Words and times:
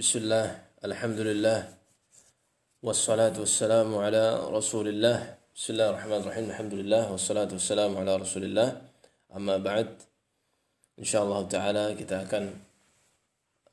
Bismillah, 0.00 0.80
Alhamdulillah, 0.80 1.76
wassalatu 2.80 3.44
wassalamu 3.44 4.00
ala 4.00 4.48
rasulillah, 4.48 5.36
Bismillahirrahmanirrahim, 5.52 6.48
Alhamdulillah, 6.56 7.12
wassalatu 7.12 7.60
wassalamu 7.60 8.00
ala 8.00 8.16
rasulillah, 8.16 8.80
amma 9.28 9.60
ba'd, 9.60 9.92
insyaAllah 10.96 11.44
ta'ala 11.52 11.92
kita 11.92 12.24
akan 12.24 12.48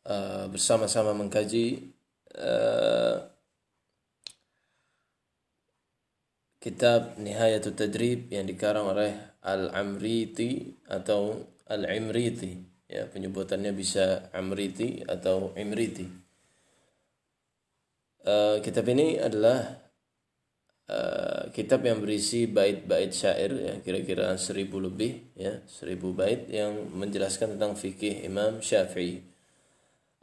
uh, 0.03 0.51
bersama-sama 0.51 1.15
mengkaji 1.15 1.95
uh, 2.35 3.23
kitab 6.59 7.15
Nihayatul 7.23 7.71
Tadrib 7.71 8.27
yang 8.35 8.43
dikarang 8.43 8.83
oleh 8.83 9.15
Al-Amriti 9.47 10.75
atau 10.91 11.39
Al-Imriti 11.71 12.76
ya 12.87 13.07
penyebutannya 13.07 13.75
bisa 13.75 14.31
Amriti 14.31 15.03
atau 15.03 15.51
Imriti 15.59 16.07
uh, 18.23 18.57
kitab 18.63 18.87
ini 18.91 19.19
adalah 19.19 19.87
uh, 20.87 21.51
kitab 21.51 21.83
yang 21.83 21.99
berisi 21.99 22.47
bait-bait 22.47 23.11
syair 23.11 23.51
ya 23.51 23.73
kira-kira 23.83 24.35
seribu 24.39 24.79
lebih 24.79 25.35
ya 25.35 25.63
seribu 25.67 26.15
bait 26.15 26.47
yang 26.47 26.91
menjelaskan 26.95 27.59
tentang 27.59 27.75
fikih 27.75 28.23
Imam 28.23 28.63
Syafi'i 28.63 29.23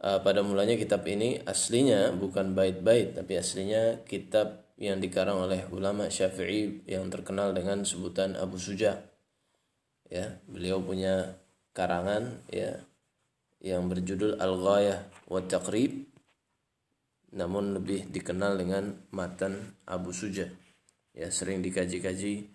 uh, 0.01 0.21
pada 0.25 0.41
mulanya 0.41 0.77
kitab 0.77 1.05
ini 1.05 1.41
aslinya 1.45 2.13
bukan 2.17 2.57
bait-bait 2.57 3.17
tapi 3.17 3.37
aslinya 3.37 4.05
kitab 4.09 4.65
yang 4.75 4.99
dikarang 4.99 5.39
oleh 5.39 5.71
ulama 5.71 6.11
Syafi'i 6.11 6.83
yang 6.91 7.07
terkenal 7.07 7.55
dengan 7.55 7.87
sebutan 7.87 8.35
Abu 8.35 8.59
Suja. 8.59 9.07
Ya, 10.11 10.43
beliau 10.51 10.83
punya 10.83 11.39
karangan 11.75 12.41
ya 12.49 12.81
yang 13.61 13.91
berjudul 13.91 14.39
Al-Ghayah 14.39 15.29
wa 15.29 15.41
Taqrib 15.43 16.07
namun 17.35 17.75
lebih 17.75 18.07
dikenal 18.15 18.55
dengan 18.63 18.95
matan 19.11 19.75
Abu 19.91 20.15
Suja. 20.15 20.47
Ya, 21.15 21.29
sering 21.35 21.67
dikaji-kaji 21.67 22.47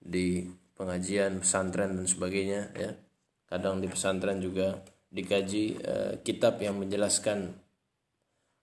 di 0.00 0.26
pengajian 0.72 1.44
pesantren 1.44 2.00
dan 2.00 2.08
sebagainya 2.08 2.72
ya. 2.72 2.96
Kadang 3.44 3.84
di 3.84 3.92
pesantren 3.92 4.40
juga 4.40 4.80
dikaji 5.12 5.64
uh, 5.84 6.12
kitab 6.24 6.56
yang 6.64 6.80
menjelaskan 6.80 7.52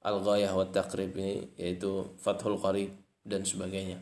Al-Ghayah 0.01 0.57
wa 0.57 0.65
Taqrib 0.73 1.13
ini 1.13 1.53
yaitu 1.53 2.17
Fathul 2.17 2.57
Qarib 2.57 2.89
dan 3.21 3.45
sebagainya. 3.45 4.01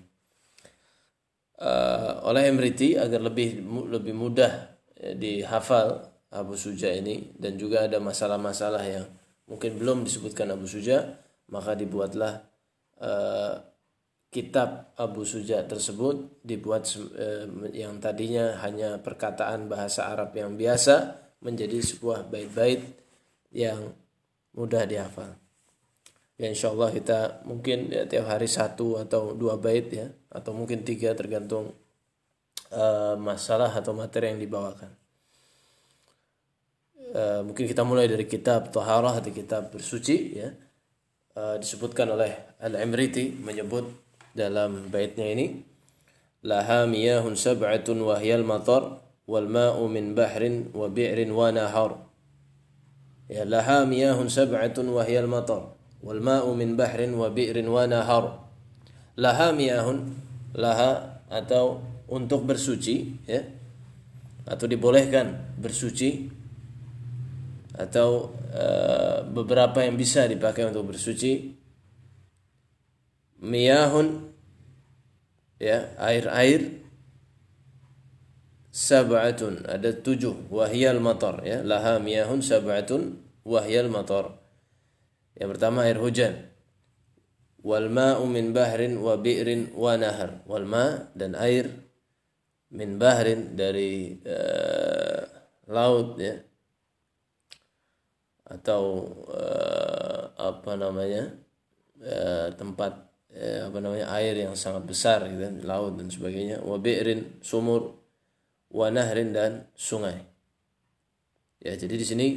Uh, 1.57 2.23
oleh 2.31 2.47
Emriti 2.47 2.95
agar 2.95 3.19
lebih 3.19 3.65
lebih 3.91 4.13
mudah 4.13 4.76
dihafal 5.17 6.09
Abu 6.33 6.57
Suja 6.57 6.91
ini. 6.93 7.33
Dan 7.37 7.55
juga 7.55 7.85
ada 7.85 7.97
masalah-masalah 8.01 8.83
yang 8.85 9.05
mungkin 9.47 9.79
belum 9.79 10.03
disebutkan 10.03 10.51
Abu 10.51 10.67
Suja 10.67 11.17
maka 11.47 11.73
dibuatlah 11.79 12.43
uh, 12.99 13.55
kitab 14.27 14.91
Abu 14.99 15.23
Suja 15.23 15.63
tersebut 15.63 16.43
dibuat 16.43 16.83
uh, 16.91 17.47
yang 17.71 18.03
tadinya 18.03 18.59
hanya 18.61 18.99
perkataan 18.99 19.71
bahasa 19.71 20.11
Arab 20.11 20.35
yang 20.35 20.59
biasa 20.59 21.15
menjadi 21.39 21.79
sebuah 21.79 22.27
bait-bait 22.27 22.83
yang 23.55 23.95
mudah 24.57 24.83
dihafal. 24.83 25.37
Ya 26.37 26.53
insya 26.53 26.69
Allah 26.69 26.93
kita 26.93 27.41
mungkin 27.49 27.89
ya, 27.89 28.05
tiap 28.05 28.29
hari 28.29 28.45
satu 28.45 29.01
atau 29.01 29.33
dua 29.33 29.57
bait 29.57 29.89
ya 29.89 30.11
atau 30.29 30.53
mungkin 30.53 30.85
tiga 30.85 31.17
tergantung 31.17 31.73
uh, 32.73 33.15
masalah 33.19 33.71
atau 33.71 33.93
materi 33.95 34.33
yang 34.33 34.39
dibawakan. 34.41 34.91
Uh, 37.07 37.41
mungkin 37.47 37.63
kita 37.65 37.87
mulai 37.87 38.11
dari 38.11 38.27
kitab 38.27 38.67
Taharah 38.73 39.23
atau 39.23 39.31
kitab 39.31 39.71
bersuci 39.71 40.17
ya. 40.35 40.51
Uh, 41.37 41.55
disebutkan 41.61 42.09
oleh 42.09 42.33
Al-Imriti 42.57 43.29
menyebut 43.29 43.85
dalam 44.33 44.89
baitnya 44.89 45.29
ini 45.29 45.61
laha 46.41 46.89
miyahun 46.89 47.37
sab'atun 47.37 48.01
wahyal 48.01 48.41
matar 48.41 49.01
wal 49.29 49.45
ma'u 49.45 49.85
min 49.85 50.17
bahrin 50.17 50.73
wa 50.73 50.89
bi'rin 50.89 51.29
wa 51.33 51.53
nahar. 51.53 52.01
Ya 53.27 53.43
laha 53.43 53.85
miyahun 53.85 54.31
sab'atun 54.31 54.89
wahyal 54.91 55.29
matar 55.29 55.77
wal 56.01 56.21
ma'u 56.21 56.53
min 56.57 56.73
bahrin 56.73 57.13
wa 57.17 57.29
bi'rin 57.29 57.67
wa 57.69 57.85
nahar. 57.85 58.45
Laha 59.17 59.53
miyahun? 59.53 60.13
Laha 60.57 61.21
atau 61.27 61.83
untuk 62.07 62.47
bersuci 62.47 63.27
ya. 63.27 63.43
Atau 64.47 64.65
dibolehkan 64.67 65.59
bersuci. 65.59 66.31
Atau 67.77 68.33
uh, 68.55 69.21
beberapa 69.27 69.85
yang 69.85 69.99
bisa 69.99 70.25
dipakai 70.25 70.65
untuk 70.65 70.95
bersuci. 70.95 71.53
Miyahun 73.43 74.33
ya 75.61 75.93
air-air. 76.01 76.81
Sab'atun 78.73 79.65
ada 79.67 79.89
tujuh. 79.93 80.49
Wahyal 80.49 81.01
matar 81.01 81.43
ya. 81.45 81.61
Laha 81.61 82.01
miyahun 82.01 82.41
sab'atun 82.41 83.19
wahyal 83.45 83.89
matar. 83.89 84.37
Yang 85.37 85.49
pertama 85.57 85.85
air 85.85 85.97
hujan. 86.01 86.33
Wal 87.61 87.89
ma'u 87.89 88.25
min 88.29 88.53
bahrin 88.53 89.01
wa 89.01 89.17
bi'rin 89.17 89.73
wa 89.73 89.97
nahar. 89.97 90.41
Wal 90.49 90.65
ma 90.65 91.09
dan 91.13 91.33
air 91.37 91.86
min 92.73 92.99
bahrin 92.99 93.55
dari 93.55 94.17
uh, 94.23 95.23
laut 95.71 96.19
ya. 96.19 96.35
Atau 98.47 98.81
uh, 99.27 100.35
apa 100.35 100.71
namanya? 100.79 101.31
Uh, 101.97 102.53
tempat 102.53 102.93
uh, 103.33 103.73
apa 103.73 103.77
namanya 103.81 104.13
air 104.21 104.37
yang 104.37 104.53
sangat 104.53 104.85
besar 104.85 105.25
gitu 105.27 105.65
laut 105.67 105.97
dan 105.99 106.07
sebagainya. 106.11 106.63
Wa 106.63 106.79
bi'rin 106.79 107.43
sumur 107.43 107.97
wa 108.71 108.87
nahrin 108.91 109.33
dan 109.33 109.67
sungai. 109.73 110.21
Ya, 111.57 111.73
jadi 111.73 111.95
di 111.97 112.05
sini 112.05 112.27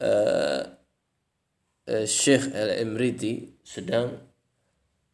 uh, 0.00 0.80
Eh, 1.90 2.06
Syekh 2.06 2.54
Al-Imriti 2.54 3.58
sedang 3.66 4.14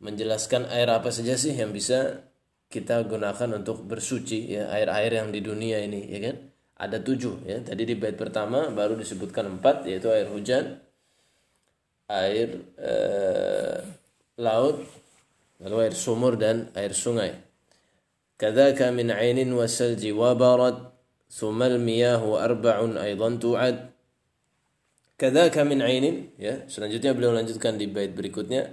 menjelaskan 0.04 0.68
air 0.68 0.92
apa 0.92 1.08
saja 1.08 1.32
sih 1.40 1.56
yang 1.56 1.72
bisa 1.72 2.28
kita 2.66 3.06
gunakan 3.06 3.62
untuk 3.62 3.86
bersuci 3.86 4.58
ya 4.58 4.68
air-air 4.74 5.22
yang 5.22 5.28
di 5.30 5.40
dunia 5.40 5.78
ini 5.82 6.10
ya 6.10 6.18
kan 6.30 6.36
ada 6.76 6.98
tujuh 7.00 7.46
ya 7.46 7.62
tadi 7.62 7.86
di 7.86 7.94
bait 7.94 8.18
pertama 8.18 8.68
baru 8.74 8.98
disebutkan 8.98 9.58
empat 9.58 9.86
yaitu 9.88 10.10
air 10.10 10.28
hujan 10.28 10.82
air 12.10 12.60
eh, 12.76 13.78
laut 14.36 14.82
lalu 15.62 15.76
air 15.88 15.94
sumur 15.94 16.36
dan 16.36 16.68
air 16.76 16.92
sungai 16.92 17.32
min 18.92 19.08
ainin 19.08 19.48
wasalji 19.56 20.12
wa 20.12 20.36
barad 20.36 20.92
thumma 21.32 21.72
al-miyah 21.72 22.20
arba'un 22.20 23.00
aidan 23.00 23.40
tu'ad 23.40 23.96
Kadzaka 25.16 25.64
min 25.64 25.80
ainin 25.80 26.28
ya. 26.36 26.68
Selanjutnya 26.68 27.16
beliau 27.16 27.32
lanjutkan 27.32 27.80
di 27.80 27.88
bait 27.88 28.12
berikutnya. 28.12 28.68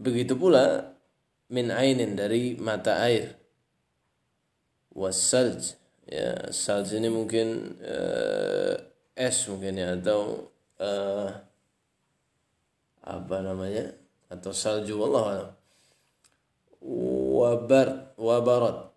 Begitu 0.00 0.32
pula 0.32 0.96
min 1.48 1.72
ainin 1.72 2.16
dari 2.16 2.56
mata 2.60 3.00
air. 3.04 3.36
Wasalj 4.92 5.78
ya, 6.08 6.52
salj 6.52 6.96
ini 6.96 7.08
mungkin 7.08 7.78
uh, 7.80 8.74
es 9.16 9.46
mungkin 9.48 9.78
ya 9.78 9.94
atau 9.96 10.50
uh, 10.80 11.28
apa 13.04 13.36
namanya? 13.40 13.94
atau 14.28 14.52
salju 14.52 15.00
Allah 15.08 15.56
wabar 16.84 18.12
wabarat. 18.20 18.92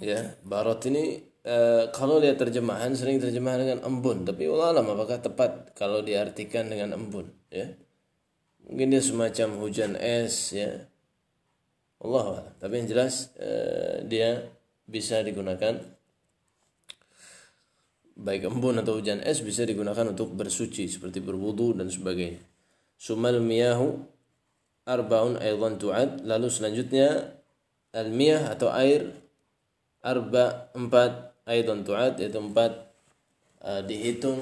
Ya 0.00 0.34
barat 0.42 0.82
ini 0.90 1.30
Uh, 1.40 1.88
kalau 1.96 2.20
lihat 2.20 2.36
terjemahan 2.36 2.92
sering 2.92 3.16
terjemahan 3.16 3.64
dengan 3.64 3.80
embun. 3.88 4.28
Tapi 4.28 4.44
alam 4.44 4.84
apakah 4.84 5.24
tepat 5.24 5.72
kalau 5.72 6.04
diartikan 6.04 6.68
dengan 6.68 6.92
embun? 7.00 7.32
Ya 7.48 7.80
mungkin 8.68 8.92
dia 8.92 9.02
semacam 9.02 9.48
hujan 9.62 9.96
es 9.96 10.52
ya. 10.52 10.88
Allah 12.00 12.48
tapi 12.56 12.80
yang 12.80 12.88
jelas 12.88 13.32
uh, 13.36 14.00
dia 14.08 14.48
bisa 14.88 15.20
digunakan 15.20 15.80
baik 18.20 18.48
embun 18.48 18.80
atau 18.80 19.00
hujan 19.00 19.24
es 19.24 19.40
bisa 19.40 19.64
digunakan 19.64 20.12
untuk 20.12 20.32
bersuci 20.36 20.88
seperti 20.88 21.24
berwudu 21.24 21.76
dan 21.76 21.88
sebagainya. 21.88 22.40
Sumal 23.00 23.40
miyahu 23.40 23.96
arbaun 24.84 25.40
aidan 25.40 25.80
tu'ad. 25.80 26.24
Lalu 26.24 26.48
selanjutnya 26.52 27.36
al 27.96 28.12
miyah 28.12 28.52
atau 28.52 28.68
air 28.70 29.12
arba 30.00 30.72
empat 30.72 31.36
aidan 31.44 31.84
tu'ad 31.84 32.20
yaitu 32.20 32.40
empat 32.40 32.72
uh, 33.64 33.84
dihitung 33.84 34.40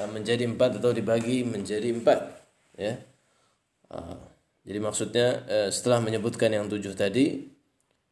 uh, 0.00 0.08
menjadi 0.08 0.48
empat 0.48 0.80
atau 0.80 0.92
dibagi 0.96 1.44
menjadi 1.44 1.92
empat 1.92 2.39
ya 2.80 2.96
uh, 3.92 4.16
jadi 4.64 4.78
maksudnya 4.80 5.28
uh, 5.44 5.68
setelah 5.68 6.00
menyebutkan 6.00 6.48
yang 6.48 6.72
tujuh 6.72 6.96
tadi 6.96 7.52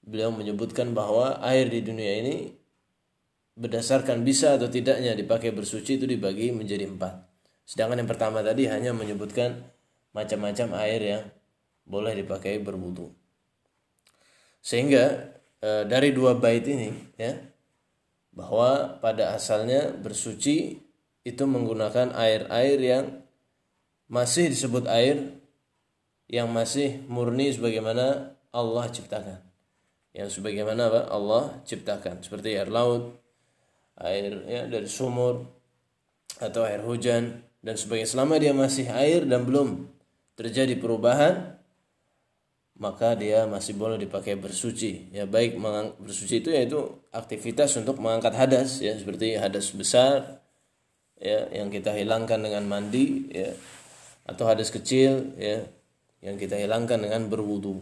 beliau 0.05 0.33
menyebutkan 0.33 0.93
bahwa 0.93 1.41
air 1.41 1.69
di 1.69 1.81
dunia 1.85 2.25
ini 2.25 2.37
berdasarkan 3.59 4.23
bisa 4.23 4.55
atau 4.55 4.71
tidaknya 4.71 5.19
dipakai 5.19 5.51
bersuci 5.51 5.99
itu 5.99 6.07
dibagi 6.07 6.55
menjadi 6.55 6.87
empat. 6.87 7.27
Sedangkan 7.67 8.01
yang 8.01 8.09
pertama 8.09 8.41
tadi 8.41 8.71
hanya 8.71 8.95
menyebutkan 8.95 9.67
macam-macam 10.15 10.79
air 10.79 11.01
yang 11.03 11.23
boleh 11.85 12.15
dipakai 12.17 12.63
berwudu. 12.63 13.11
Sehingga 14.63 15.35
e, 15.59 15.85
dari 15.91 16.15
dua 16.15 16.39
bait 16.39 16.65
ini 16.65 16.95
ya 17.19 17.35
bahwa 18.33 19.03
pada 19.03 19.35
asalnya 19.35 19.91
bersuci 19.91 20.79
itu 21.27 21.43
menggunakan 21.45 22.15
air-air 22.15 22.79
yang 22.79 23.05
masih 24.09 24.51
disebut 24.51 24.89
air 24.89 25.37
yang 26.29 26.49
masih 26.53 27.01
murni 27.09 27.53
sebagaimana 27.53 28.37
Allah 28.53 28.85
ciptakan. 28.89 29.41
Yang 30.17 30.41
sebagaimana 30.41 30.89
apa? 30.89 31.01
Allah 31.13 31.61
ciptakan 31.69 32.25
seperti 32.25 32.57
air 32.57 32.69
laut, 32.69 33.17
air 34.01 34.43
ya 34.49 34.63
dari 34.67 34.89
sumur 34.89 35.45
atau 36.41 36.65
air 36.65 36.81
hujan 36.83 37.45
dan 37.63 37.75
sebagainya 37.75 38.11
selama 38.15 38.39
dia 38.39 38.55
masih 38.55 38.87
air 38.89 39.27
dan 39.27 39.43
belum 39.43 39.91
terjadi 40.39 40.79
perubahan 40.79 41.59
maka 42.79 43.19
dia 43.19 43.43
masih 43.51 43.75
boleh 43.75 43.99
dipakai 43.99 44.39
bersuci 44.39 45.11
ya 45.11 45.27
baik 45.27 45.59
bersuci 45.99 46.39
itu 46.39 46.55
yaitu 46.55 46.79
aktivitas 47.11 47.75
untuk 47.75 47.99
mengangkat 47.99 48.39
hadas 48.39 48.79
ya 48.79 48.95
seperti 48.95 49.35
hadas 49.35 49.75
besar 49.75 50.47
ya 51.19 51.51
yang 51.51 51.75
kita 51.75 51.91
hilangkan 51.91 52.39
dengan 52.39 52.71
mandi 52.71 53.27
ya 53.35 53.51
atau 54.29 54.45
hadas 54.45 54.69
kecil 54.69 55.33
ya 55.41 55.65
yang 56.21 56.37
kita 56.37 56.61
hilangkan 56.61 57.01
dengan 57.01 57.27
berwudu. 57.33 57.81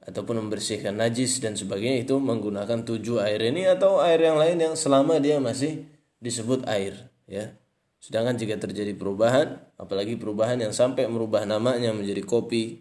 Ataupun 0.00 0.40
membersihkan 0.46 0.96
najis 0.96 1.44
dan 1.44 1.58
sebagainya 1.58 2.08
itu 2.08 2.16
menggunakan 2.16 2.88
tujuh 2.88 3.20
air 3.20 3.42
ini 3.52 3.68
atau 3.68 4.00
air 4.00 4.22
yang 4.22 4.40
lain 4.40 4.56
yang 4.56 4.74
selama 4.78 5.20
dia 5.20 5.36
masih 5.42 5.84
disebut 6.22 6.64
air 6.70 6.96
ya. 7.28 7.52
Sedangkan 8.00 8.40
jika 8.40 8.56
terjadi 8.56 8.96
perubahan 8.96 9.60
apalagi 9.76 10.16
perubahan 10.16 10.56
yang 10.56 10.72
sampai 10.72 11.04
merubah 11.04 11.44
namanya 11.44 11.92
menjadi 11.92 12.24
kopi 12.24 12.80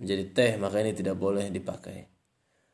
menjadi 0.00 0.24
teh 0.32 0.52
maka 0.58 0.82
ini 0.82 0.90
tidak 0.96 1.14
boleh 1.14 1.52
dipakai. 1.54 2.08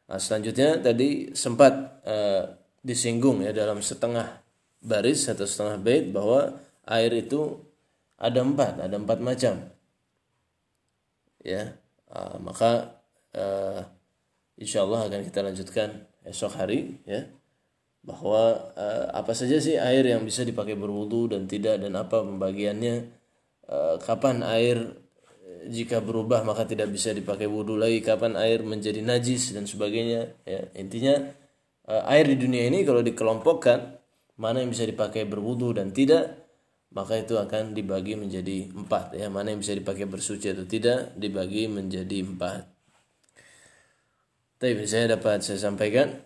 Nah, 0.06 0.22
selanjutnya 0.22 0.78
tadi 0.78 1.34
sempat 1.34 2.00
uh, 2.06 2.48
disinggung 2.80 3.42
ya 3.42 3.50
dalam 3.50 3.82
setengah 3.82 4.40
baris 4.78 5.26
atau 5.26 5.42
setengah 5.42 5.76
bait 5.82 6.06
bahwa 6.14 6.62
air 6.86 7.10
itu 7.12 7.58
ada 8.16 8.40
empat 8.40 8.80
ada 8.80 8.96
empat 8.96 9.18
macam. 9.20 9.54
Ya 11.44 11.78
uh, 12.10 12.36
maka 12.42 13.00
uh, 13.36 13.80
insya 14.56 14.82
Allah 14.82 15.06
akan 15.06 15.20
kita 15.22 15.40
lanjutkan 15.44 16.08
esok 16.26 16.58
hari 16.58 16.98
ya 17.06 17.28
bahwa 18.06 18.72
uh, 18.74 19.06
apa 19.12 19.34
saja 19.34 19.58
sih 19.58 19.76
air 19.76 20.06
yang 20.06 20.22
bisa 20.22 20.46
dipakai 20.46 20.78
berwudu 20.78 21.34
dan 21.34 21.50
tidak 21.50 21.82
dan 21.82 21.92
apa 21.98 22.22
pembagiannya 22.22 23.10
uh, 23.68 23.96
kapan 23.98 24.46
air 24.46 24.78
jika 25.66 25.98
berubah 25.98 26.46
maka 26.46 26.62
tidak 26.62 26.94
bisa 26.94 27.10
dipakai 27.10 27.50
wudhu 27.50 27.74
lagi 27.74 27.98
kapan 27.98 28.38
air 28.38 28.62
menjadi 28.62 29.02
najis 29.02 29.50
dan 29.50 29.66
sebagainya 29.66 30.38
ya. 30.46 30.62
Intinya 30.78 31.26
air 31.86 32.26
di 32.30 32.38
dunia 32.38 32.70
ini 32.70 32.86
kalau 32.86 33.02
dikelompokkan 33.02 33.98
mana 34.38 34.62
yang 34.62 34.70
bisa 34.70 34.86
dipakai 34.86 35.26
berwudu 35.26 35.74
dan 35.74 35.90
tidak 35.90 36.45
maka 36.96 37.20
itu 37.20 37.36
akan 37.36 37.76
dibagi 37.76 38.16
menjadi 38.16 38.72
empat 38.72 39.20
ya. 39.20 39.28
Mana 39.28 39.52
yang 39.52 39.60
bisa 39.60 39.76
dipakai 39.76 40.08
bersuci 40.08 40.56
atau 40.56 40.64
tidak 40.64 41.12
dibagi 41.12 41.68
menjadi 41.68 42.24
empat. 42.24 42.64
Tapi 44.56 44.88
saya 44.88 45.12
dapat 45.12 45.44
saya 45.44 45.60
sampaikan. 45.60 46.24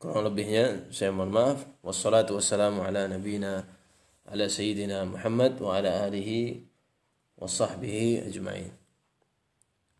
Kurang 0.00 0.24
lebihnya 0.24 0.88
saya 0.88 1.12
mohon 1.12 1.28
maaf. 1.28 1.68
Wassalatu 1.84 2.40
wassalamu 2.40 2.80
ala 2.88 3.04
nabiyina 3.12 3.68
ala 4.24 4.48
sayyidina 4.48 5.04
Muhammad 5.04 5.60
wa 5.60 5.76
ala 5.76 6.08
alihi 6.08 6.64
wa 7.36 7.44
sahbihi 7.44 8.24
ajma'in 8.24 8.77